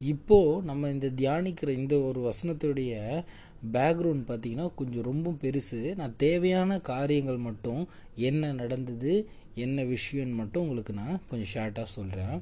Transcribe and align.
இப்போது 0.00 0.62
நம்ம 0.66 0.90
இந்த 0.90 1.08
தியானிக்கிற 1.08 1.70
இந்த 1.78 1.94
ஒரு 2.00 2.20
வசனத்துடைய 2.20 2.92
பேக்ரவுண்ட் 3.72 4.24
பார்த்திங்கன்னா 4.28 4.74
கொஞ்சம் 4.74 5.06
ரொம்ப 5.08 5.34
பெருசு. 5.42 5.80
நான் 5.94 6.14
தேவையான 6.16 6.78
காரியங்கள் 6.78 7.38
மட்டும் 7.38 7.82
என்ன 8.28 8.52
நடந்தது 8.52 9.12
என்ன 9.54 9.84
விஷயம்னு 9.84 10.34
மட்டும் 10.34 10.62
உங்களுக்கு 10.62 10.92
நான் 10.92 11.20
கொஞ்சம் 11.30 11.52
ஷார்ட்டாக 11.54 11.94
சொல்கிறேன் 11.96 12.34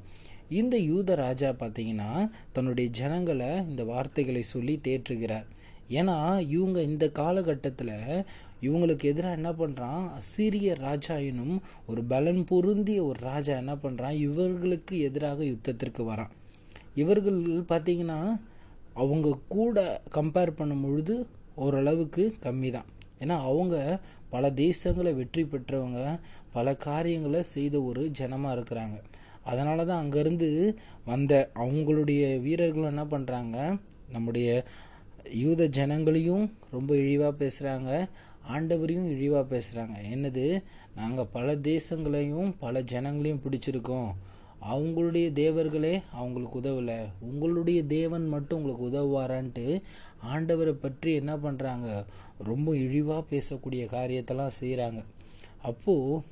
இந்த 0.49 0.79
யூத 0.79 1.15
ராஜா 1.15 1.51
பார்த்தீங்கன்னா 1.53 2.11
தன்னுடைய 2.53 2.91
ஜனங்களை 2.91 3.51
இந்த 3.71 3.85
வார்த்தைகளை 3.85 4.43
சொல்லி 4.55 4.81
தேற்றுகிறார். 4.89 5.49
ஏன்னா 5.91 6.17
இவங்க 6.41 6.79
இந்த 6.83 7.11
காலகட்டத்தில் 7.11 7.95
இவங்களுக்கு 8.63 9.05
எதிராக 9.05 9.39
என்ன 9.41 9.53
பண்ணுறான் 9.53 10.03
அசிரிய 10.21 10.75
ராஜா 10.87 11.17
எனும் 11.33 11.57
ஒரு 11.87 12.05
பலன் 12.05 12.43
பொருந்திய 12.45 13.03
ஒரு 13.05 13.21
ராஜா 13.21 13.57
என்ன 13.57 13.75
பண்ணுறான் 13.75 14.19
இவர்களுக்கு 14.29 14.99
எதிராக 15.01 15.43
யுத்தத்திற்கு 15.45 16.05
வரான். 16.13 16.35
இவர்கள் 17.01 17.41
பார்த்திங்கன்னா 17.73 18.19
அவங்க 19.03 19.39
கூட 19.55 19.79
கம்பேர் 20.17 20.59
பண்ணும் 20.59 20.85
பொழுது 20.85 21.15
ஓரளவுக்கு 21.65 22.25
கம்மி 22.45 22.71
தான் 22.77 22.89
ஏன்னா 23.23 23.37
அவங்க 23.51 23.77
பல 24.33 24.51
தேசங்களை 24.65 25.13
வெற்றி 25.21 25.43
பெற்றவங்க 25.45 26.01
பல 26.57 26.75
காரியங்களை 26.87 27.41
செய்த 27.55 27.77
ஒரு 27.89 28.03
ஜனமாக 28.19 28.55
இருக்கிறாங்க. 28.57 28.97
அதனால 29.51 29.85
தான் 29.89 30.03
அங்கேருந்து 30.03 30.49
வந்த 31.11 31.33
அவங்களுடைய 31.63 32.23
வீரர்களும் 32.47 32.93
என்ன 32.93 33.05
பண்ணுறாங்க 33.13 33.57
நம்முடைய 34.15 34.49
யூத 35.43 35.63
ஜனங்களையும் 35.79 36.45
ரொம்ப 36.75 36.91
இழிவாக 37.03 37.33
பேசுகிறாங்க 37.43 37.91
ஆண்டவரையும் 38.55 39.09
இழிவாக 39.15 39.45
பேசுகிறாங்க 39.55 39.97
என்னது 40.15 40.45
நாங்கள் 40.99 41.31
பல 41.37 41.55
தேசங்களையும் 41.71 42.51
பல 42.65 42.81
ஜனங்களையும் 42.93 43.43
பிடிச்சிருக்கோம். 43.45 44.11
அவங்களுடைய 44.63 45.27
தேவர்களே 45.33 46.03
அவங்களுக்கு 46.13 46.61
உதவலை. 46.61 46.99
உங்களுடைய 47.21 47.85
தேவன் 47.85 48.29
மட்டும் 48.29 48.63
உங்களுக்கு 48.63 48.89
உதவுவாரான்ட்டு 48.89 49.83
ஆண்டவரை 50.35 50.73
பற்றி 50.73 51.15
என்ன 51.15 51.37
பண்ணுறாங்க 51.37 52.07
ரொம்ப 52.39 52.77
இழிவாக 52.77 53.25
பேசக்கூடிய 53.31 53.85
காரியத்தெல்லாம் 53.85 54.51
செய்கிறாங்க 54.61 55.05
அப்போது 55.63 56.23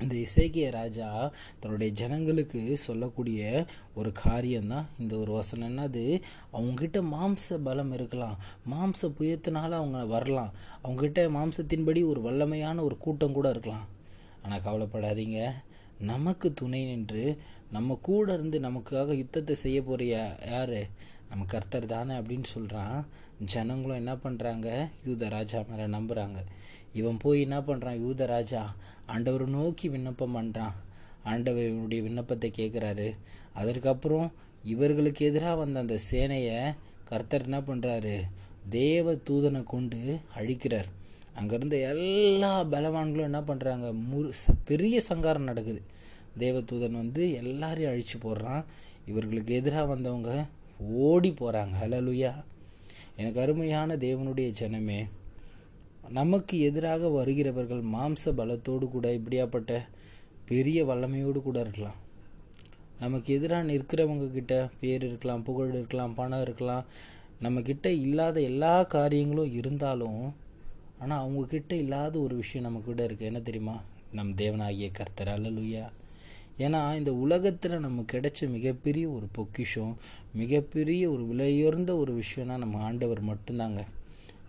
இந்த 0.00 0.14
இசைக்கிய 0.14 0.70
ராஜா 0.70 1.32
தன்னுடைய 1.58 1.92
ஜனங்களுக்கு 1.92 2.76
சொல்லக்கூடிய 2.76 3.66
ஒரு 3.94 4.12
காரியம்தான் 4.12 4.88
இந்த 4.98 5.18
ஒரு 5.18 5.32
வசனம். 5.32 5.76
என்னது? 5.76 6.22
அவங்ககிட்ட 6.52 7.02
மாம்ச 7.12 7.56
பலம் 7.64 7.92
இருக்கலாம். 7.92 8.38
மாம்ச 8.70 9.12
புயத்தினால 9.20 9.70
அவங்க 9.70 10.04
வரலாம். 10.04 10.52
அவங்ககிட்ட 10.84 11.22
மாம்சத்தின்படி 11.36 12.06
ஒரு 12.06 12.20
வல்லமையான 12.20 12.80
ஒரு 12.80 12.98
கூட்டம் 12.98 13.32
கூட 13.32 13.50
இருக்கலாம். 13.50 13.86
ஆனால் 14.42 14.60
கவலைப்படாதீங்க. 14.60 15.50
நமக்கு 16.00 16.54
துணை 16.54 16.84
நின்று 16.84 17.38
நம்ம 17.70 17.98
கூட 18.02 18.32
இருந்து 18.32 18.60
நமக்காக 18.60 19.16
யுத்தத்தை 19.16 19.54
செய்ய 19.54 19.82
போகிற 19.82 20.04
யார்? 20.04 20.88
நம்ம 21.30 21.44
கர்த்தர் 21.44 21.86
தானே 21.86 22.14
அப்படின்னு 22.14 22.42
சொல்கிறான் 22.42 23.06
ஜனங்களும் 23.44 23.96
என்ன 23.96 24.14
பண்ணுறாங்க 24.14 24.88
யூத 25.04 25.28
ராஜா 25.28 25.64
மேலே 25.70 25.86
நம்புகிறாங்க 25.86 26.38
இவன் 26.92 27.16
போய் 27.16 27.40
என்ன 27.40 27.60
பண்ணுறான் 27.60 28.00
யூத 28.00 28.26
ராஜா 28.26 28.74
ஆண்டவரை 29.06 29.46
நோக்கி 29.46 29.88
விண்ணப்பம் 29.88 30.36
பண்ணுறான் 30.36 30.72
ஆண்டவருடைய 31.24 32.02
விண்ணப்பத்தை 32.02 32.52
கேட்குறாரு 32.56 33.14
அதற்கப்புறம் 33.52 34.32
இவர்களுக்கு 34.64 35.24
எதிராக 35.24 35.54
வந்த 35.54 35.80
அந்த 35.80 35.98
சேனையை 36.10 36.74
கர்த்தர் 37.04 37.42
என்ன 37.42 37.60
பண்ணுறாரு 37.60 38.22
தேவ 38.70 39.12
தூதனை 39.12 39.62
கொண்டு 39.62 40.20
அழிக்கிறார். 40.36 40.86
அங்கேருந்து 41.38 41.78
எல்லா 41.90 42.52
பலவான்களும் 42.64 43.28
என்ன 43.30 43.40
பண்ணுறாங்க 43.40 43.86
முரு 44.10 44.30
பெரிய 44.64 45.00
சங்காரம் 45.00 45.48
நடக்குது. 45.50 45.82
தேவதூதன் 46.38 47.00
வந்து 47.02 47.32
எல்லாரையும் 47.32 47.92
அழிச்சு 47.92 48.16
போடுறான். 48.22 48.64
இவர்களுக்கு 49.06 49.54
எதிராக 49.54 49.86
வந்தவங்க 49.86 50.32
ஓடி 51.08 51.30
போகிறாங்க 51.40 51.74
ஹலலுயா 51.82 52.32
எனக்கு 53.16 53.40
அருமையான 53.40 53.96
தேவனுடைய 53.96 54.48
ஜனமே 54.60 55.00
நமக்கு 56.08 56.60
எதிராக 56.60 57.08
வருகிறவர்கள் 57.08 57.82
மாம்ச 57.82 58.32
பலத்தோடு 58.36 58.86
கூட 58.88 59.06
இப்படியாப்பட்ட 59.18 59.78
பெரிய 60.46 60.78
வல்லமையோடு 60.84 61.40
கூட 61.42 61.60
இருக்கலாம். 61.60 61.96
நமக்கு 63.00 63.34
எதிராக 63.34 63.68
நிற்கிறவங்க 63.70 64.26
கிட்ட 64.32 64.54
பேர் 64.80 65.02
இருக்கலாம் 65.04 65.42
புகழ் 65.42 65.72
இருக்கலாம் 65.72 66.14
பணம் 66.14 66.42
இருக்கலாம். 66.42 66.84
நம்மக்கிட்ட 67.42 67.86
இல்லாத 67.86 68.36
எல்லா 68.40 68.74
காரியங்களும் 68.82 69.52
இருந்தாலும் 69.52 70.22
ஆனால் 70.98 71.22
அவங்கக்கிட்ட 71.24 71.72
இல்லாத 71.72 72.18
ஒரு 72.18 72.36
விஷயம் 72.36 72.66
நம்மக்கிட்ட 72.66 73.02
இருக்குது 73.06 73.30
என்ன 73.30 73.40
தெரியுமா? 73.40 73.80
நம் 74.12 74.34
தேவனாகிய 74.34 74.90
கர்த்தர். 74.92 75.28
அல்லலுயா. 75.28 75.86
ஏன்னா 76.58 76.96
இந்த 76.96 77.14
உலகத்தில் 77.14 77.78
நமக்கு 77.78 78.18
கிடைச்ச 78.18 78.48
மிகப்பெரிய 78.50 79.08
ஒரு 79.08 79.26
பொக்கிஷம் 79.32 79.96
மிகப்பெரிய 80.32 81.10
ஒரு 81.10 81.24
விலையுயர்ந்த 81.32 81.96
ஒரு 81.96 82.22
விஷயம்னா 82.22 82.56
நம்ம 82.56 82.82
ஆண்டவர் 82.82 83.22
மட்டும்தாங்க. 83.24 83.82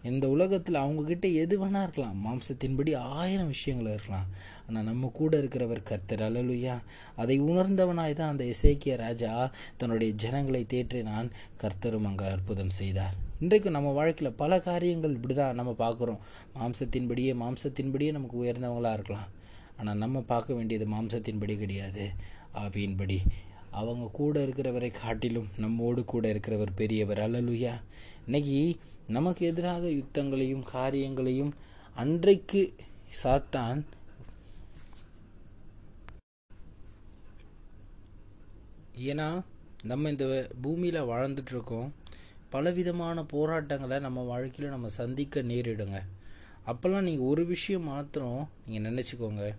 இந்த 0.03 0.29
உலகத்தில் 0.29 0.81
அவங்கக்கிட்ட 0.83 1.33
எது 1.33 1.65
வேணா 1.65 1.81
இருக்கலாம். 1.83 2.17
மாம்சத்தின்படி 2.25 2.95
ஆயிரம் 2.95 3.47
விஷயங்கள் 3.47 3.93
இருக்கலாம். 3.93 4.27
ஆனால் 4.67 4.83
நம்ம 4.83 5.11
கூட 5.13 5.41
இருக்கிறவர் 5.41 5.83
கர்த்தர். 5.83 6.21
அலலுயா 6.21 6.75
அதை 7.15 7.41
உணர்ந்தவனாய் 7.41 8.13
தான் 8.13 8.29
அந்த 8.29 8.43
இசைக்கிய 8.43 8.95
ராஜா 8.95 9.51
தன்னுடைய 9.77 10.13
ஜனங்களை 10.13 10.65
தேற்றினான். 10.69 11.29
கர்த்தரும் 11.63 12.05
அங்கே 12.05 12.25
அற்புதம் 12.25 12.75
செய்தார். 12.81 13.17
இன்றைக்கும் 13.39 13.73
நம்ம 13.73 13.89
வாழ்க்கையில் 13.91 14.35
பல 14.35 14.59
காரியங்கள் 14.59 15.15
இப்படி 15.15 15.33
தான் 15.33 15.55
நம்ம 15.55 15.71
பார்க்குறோம். 15.71 16.19
மாம்சத்தின்படியே 16.55 17.33
மாம்சத்தின்படியே 17.41 18.11
நமக்கு 18.11 18.37
உயர்ந்தவங்களாக 18.43 18.93
இருக்கலாம். 18.93 19.27
ஆனால் 19.77 19.97
நம்ம 19.97 20.21
பார்க்க 20.21 20.53
வேண்டியது 20.53 20.85
மாம்சத்தின்படி 20.93 21.57
கிடையாது. 21.57 22.05
ஆவியின்படி. 22.53 23.17
அவங்க 23.71 24.09
கூட 24.13 24.41
இருக்கிறவரை 24.41 24.89
காட்டிலும் 24.91 25.49
நம்மோடு 25.57 26.05
கூட 26.05 26.33
இருக்கிறவர் 26.33 26.73
பெரியவர். 26.75 27.17
அல்லலுயா. 27.17 27.73
இன்னைக்கு 28.25 28.79
நமக்கு 29.07 29.45
எதிராக 29.45 29.87
யுத்தங்களையும் 29.87 30.65
காரியங்களையும் 30.71 31.53
அன்றைக்கு 31.95 32.73
சாத்தான் 33.23 33.85
ஏன்னா 39.09 39.29
நம்ம 39.83 40.09
இந்த 40.09 40.49
பூமியில் 40.61 41.09
வாழ்ந்துட்டுருக்கோம் 41.13 41.89
பலவிதமான 42.49 43.23
போராட்டங்களை 43.23 43.99
நம்ம 43.99 44.21
வாழ்க்கையில் 44.21 44.73
நம்ம 44.73 44.89
சந்திக்க 44.89 45.41
நேரிடுங்க. 45.41 45.99
அப்போல்லாம் 46.67 47.07
நீங்கள் 47.09 47.27
ஒரு 47.27 47.45
விஷயம் 47.45 47.83
மாத்திரம் 47.83 48.49
நீங்கள் 48.67 48.87
நினச்சிக்கோங்க. 48.87 49.55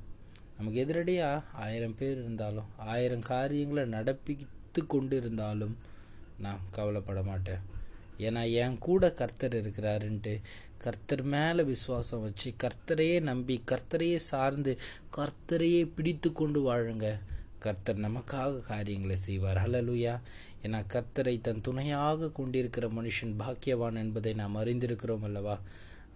நமக்கு 0.57 0.85
எதிரடியாக 0.85 1.45
ஆயிரம் 1.53 1.97
பேர் 1.99 2.17
இருந்தாலும் 2.19 2.69
ஆயிரம் 2.77 3.27
காரியங்களை 3.33 3.85
நடப்பித்து 3.91 4.83
கொண்டு 4.87 5.17
இருந்தாலும் 5.17 5.77
நான் 6.39 6.65
கவலைப்பட 6.71 7.23
மாட்டேன். 7.23 7.63
ஏன்னா 8.19 8.43
என் 8.53 8.79
கூட 8.79 9.13
கர்த்தர் 9.13 9.55
இருக்கிறாருன்ட்டு 9.55 10.41
கர்த்தர் 10.79 11.23
மேலே 11.23 11.63
விசுவாசம் 11.63 12.23
வச்சு 12.23 12.55
கர்த்தரையே 12.65 13.21
நம்பி 13.21 13.63
கர்த்தரையே 13.71 14.17
சார்ந்து 14.17 14.79
கர்த்தரையே 15.17 15.83
பிடித்து 15.95 16.33
கொண்டு 16.33 16.61
வாழுங்க. 16.69 17.09
கர்த்தர் 17.59 17.99
நமக்காக 17.99 18.61
காரியங்களை 18.61 19.17
செய்வார். 19.17 19.59
ஹலலுயா 19.65 20.15
ஏன்னா 20.63 20.79
கத்தரை 20.93 21.41
தன் 21.41 21.61
துணையாக 21.61 22.31
கொண்டிருக்கிற 22.31 22.87
மனுஷன் 22.89 23.35
பாக்கியவான் 23.39 23.95
என்பதை 23.95 24.33
நாம் 24.33 24.57
அறிந்திருக்கிறோம் 24.57 25.23
அல்லவா? 25.23 25.59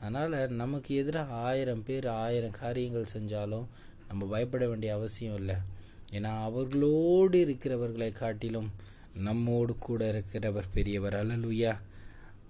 அதனால் 0.01 0.51
நமக்கு 0.51 0.95
எதிராக 0.95 1.33
ஆயிரம் 1.33 1.85
பேர் 1.85 2.07
ஆயிரம் 2.07 2.59
காரியங்கள் 2.61 3.13
செஞ்சாலும் 3.15 3.67
நம்ம 4.09 4.27
பயப்பட 4.27 4.69
வேண்டிய 4.69 4.95
அவசியம் 4.95 5.37
இல்லை. 5.37 5.55
ஏன்னா 6.13 6.43
அவர்களோடு 6.43 7.41
இருக்கிறவர்களை 7.41 8.11
காட்டிலும் 8.13 8.71
நம்மோடு 9.15 9.77
கூட 9.77 10.03
இருக்கிறவர் 10.13 10.73
பெரியவர். 10.75 11.27
அலலுயா 11.27 11.75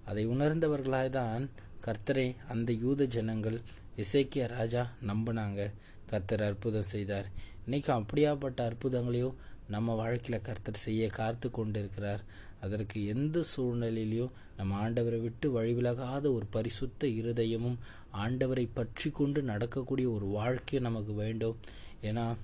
அதை 0.05 0.27
உணர்ந்தவர்களாய் 0.27 1.09
தான் 1.09 1.49
கர்த்தரை 1.85 2.35
அந்த 2.47 2.71
யூத 2.71 3.05
ஜனங்கள் 3.05 3.61
இசைக்கிய 3.95 4.47
ராஜா 4.47 4.89
நம்பினாங்க. 5.07 5.71
கர்த்தர் 6.05 6.43
அற்புதம் 6.43 6.91
செய்தார். 6.93 7.27
இன்றைக்கும் 7.65 7.99
அப்படியாப்பட்ட 7.99 8.59
அற்புதங்களையும் 8.69 9.35
நம்ம 9.67 9.95
வாழ்க்கையில் 9.95 10.41
கர்த்தர் 10.41 10.85
செய்ய 10.85 11.07
காத்து 11.07 11.51
கொண்டு 11.51 11.79
இருக்கிறார் 11.79 12.23
அதற்கு 12.61 13.05
எந்த 13.05 13.43
சூழ்நிலையிலையும் 13.55 14.35
நம்ம 14.57 14.89
ஆண்டவரை 14.89 15.21
விட்டு 15.21 15.47
வழிவிலகாத 15.59 16.25
ஒரு 16.33 16.45
பரிசுத்த 16.49 17.07
இருதயமும் 17.07 17.77
ஆண்டவரை 18.13 18.69
பற்றி 18.73 19.11
கொண்டு 19.11 19.41
நடக்கக்கூடிய 19.41 20.09
ஒரு 20.09 20.25
வாழ்க்கை 20.25 20.79
நமக்கு 20.79 21.13
வேண்டும். 21.13 21.57
ஏன்னா 22.01 22.35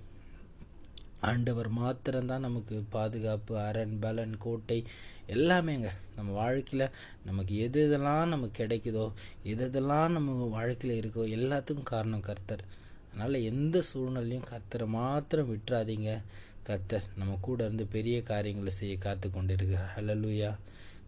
ஆண்டவர் 1.22 1.70
மாத்திரம்தான் 1.70 2.46
நமக்கு 2.48 2.84
பாதுகாப்பு 2.90 3.60
அரண் 3.60 3.96
பலன் 4.00 4.36
கோட்டை 4.38 4.86
எல்லாமேங்க 5.28 5.90
நம்ம 6.16 6.32
வாழ்க்கையில் 6.32 6.94
நமக்கு 7.26 7.58
எது 7.58 7.86
இதெல்லாம் 7.88 8.28
நமக்கு 8.28 8.64
கிடைக்குதோ 8.64 9.12
எது 9.44 9.66
இதெல்லாம் 9.66 10.12
நம்ம 10.12 10.46
வாழ்க்கையில் 10.46 11.00
இருக்கோ 11.02 11.26
எல்லாத்துக்கும் 11.38 11.92
காரணம் 11.94 12.28
கர்த்தர். 12.30 12.64
அதனால் 13.12 13.34
எந்த 13.34 13.82
சூழ்நிலையும் 13.82 14.50
கர்த்தரை 14.52 14.88
மாத்திரம் 14.88 15.50
விட்டுறாதீங்க. 15.52 16.22
கர்த்தர் 16.70 17.06
நம்ம 17.20 17.38
கூட 17.42 17.60
இருந்து 17.66 17.86
பெரிய 17.96 18.16
காரியங்களை 18.30 18.72
செய்ய 18.80 18.96
காத்து 19.06 19.28
கொண்டிருக்கிறார் 19.30 19.94
ஹலலுயா 19.98 20.52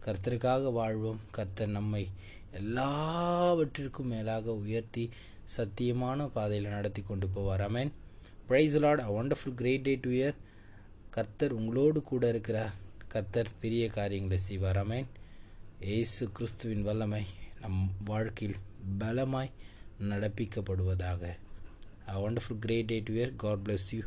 கர்த்தருக்காக 0.04 0.72
வாழ்வோம். 0.72 1.20
கர்த்தர் 1.30 1.76
நம்மை 1.76 2.04
எல்லாவற்றிற்கும் 2.60 4.10
மேலாக 4.12 4.54
உயர்த்தி 4.62 5.04
சத்தியமான 5.56 6.26
பாதையில் 6.36 6.74
நடத்தி 6.76 7.02
கொண்டு 7.02 7.26
போவார். 7.34 7.62
Amen 7.68 7.92
praise 8.48 8.74
lord 8.84 9.04
a 9.06 9.12
wonderful 9.18 9.58
great 9.60 9.86
day 9.88 9.94
to 10.04 10.10
year 10.10 10.36
கர்த்தர் 11.16 11.56
உங்களோடு 11.58 12.02
கூட 12.10 12.28
இருக்கிறார். 12.28 12.72
கர்த்தர் 13.14 13.54
பெரிய 13.60 13.84
காரியங்களை 13.98 14.38
செய்வார். 14.48 14.80
அமேன் 14.84 15.08
இயேசு 15.90 16.24
கிறிஸ்துவின் 16.38 16.86
வல்லமை 16.88 17.22
நம் 17.60 17.80
வாழ்க்கையில் 18.04 18.60
பலமாய் 18.98 19.56
நடப்பிக்கப்படுவதாக. 20.10 21.22
A 22.08 22.14
wonderful 22.26 22.62
great 22.66 22.90
day 22.92 23.00
to 23.08 23.12
you. 23.18 23.28
God 23.44 23.58
bless 23.66 23.86
you. 23.94 24.02